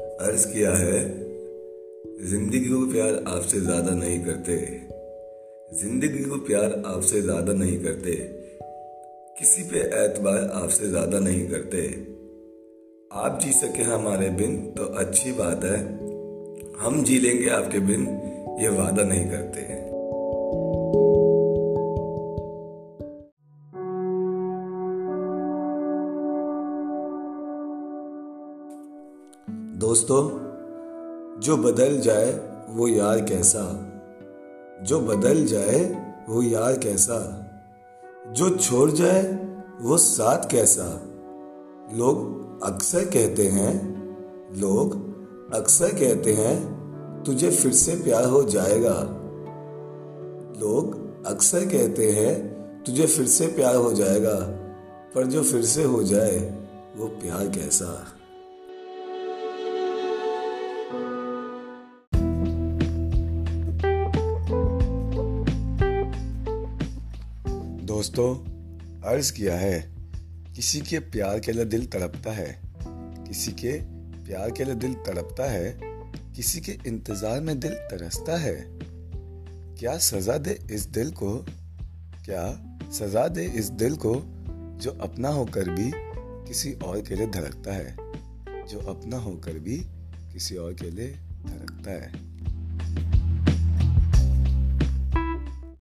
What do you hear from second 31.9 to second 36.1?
जाए वो यार कैसा? जो बदल जाए